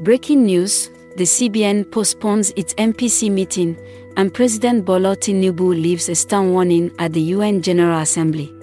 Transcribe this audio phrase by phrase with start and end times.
[0.00, 3.76] Breaking news the CBN postpones its MPC meeting,
[4.16, 8.54] and President Bola Tinubu leaves a stern warning at the UN General Assembly.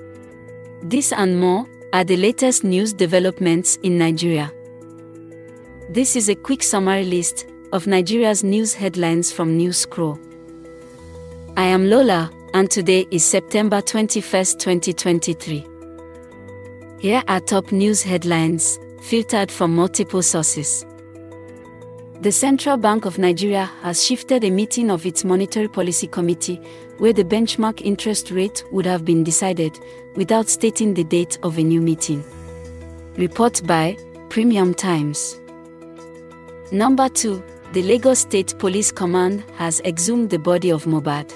[0.81, 4.49] This and more are the latest news developments in Nigeria.
[5.89, 10.17] This is a quick summary list of Nigeria's news headlines from News Scroll.
[11.57, 14.21] I am Lola, and today is September 21,
[14.57, 15.67] 2023.
[16.99, 20.85] Here are top news headlines, filtered from multiple sources.
[22.21, 26.59] The Central Bank of Nigeria has shifted a meeting of its Monetary Policy Committee
[26.97, 29.77] where the benchmark interest rate would have been decided
[30.15, 32.23] without stating the date of a new meeting.
[33.17, 33.97] Report by
[34.29, 35.39] Premium Times.
[36.71, 37.43] Number 2.
[37.73, 41.31] The Lagos State Police Command has exhumed the body of Mohbad.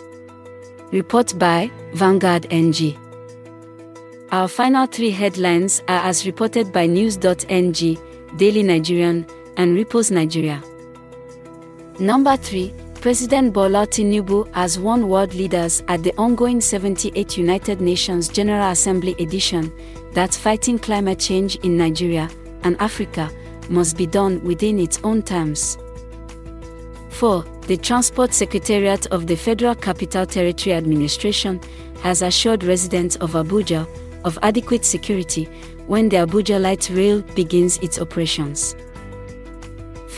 [0.91, 2.97] Report by Vanguard NG.
[4.31, 7.97] Our final three headlines are as reported by News.ng,
[8.38, 9.25] Daily Nigerian,
[9.59, 10.63] and Ripples Nigeria.
[11.99, 12.73] Number 3.
[13.02, 19.16] President Bola Tinubu has warned world leaders at the ongoing 78th United Nations General Assembly
[19.19, 19.71] edition
[20.13, 22.29] that fighting climate change in Nigeria
[22.63, 23.29] and Africa
[23.69, 25.77] must be done within its own terms.
[27.09, 27.44] 4.
[27.67, 31.59] The Transport Secretariat of the Federal Capital Territory Administration
[32.01, 33.85] has assured residents of Abuja
[34.23, 35.45] of adequate security
[35.88, 38.75] when the Abuja Light Rail begins its operations.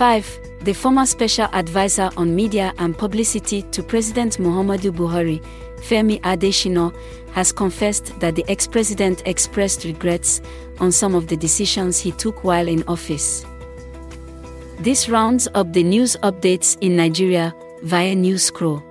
[0.01, 0.39] 5.
[0.61, 5.39] The former special advisor on media and publicity to President Muhammadu Buhari,
[5.77, 6.91] Femi Adesina,
[7.33, 10.41] has confessed that the ex president expressed regrets
[10.79, 13.45] on some of the decisions he took while in office.
[14.79, 18.81] This rounds up the news updates in Nigeria via News Scroll.